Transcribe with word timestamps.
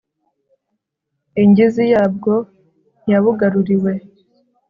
ingizi 1.43 1.83
yabwo 1.93 2.33
ntiyabugaruriwe 3.03 3.91